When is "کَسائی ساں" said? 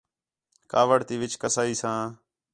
1.41-2.01